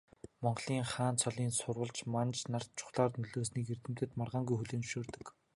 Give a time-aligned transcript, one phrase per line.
[0.43, 5.27] Монголын хаан цолын сурвалж манж нарт чухлаар нөлөөлснийг эрдэмтэд маргаангүй хүлээн зөвшөөрдөг.